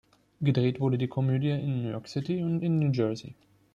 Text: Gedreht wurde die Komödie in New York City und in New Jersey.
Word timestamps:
Gedreht 0.41 0.79
wurde 0.79 0.97
die 0.97 1.07
Komödie 1.07 1.51
in 1.51 1.83
New 1.83 1.91
York 1.91 2.07
City 2.07 2.41
und 2.41 2.63
in 2.63 2.79
New 2.79 2.91
Jersey. 2.91 3.35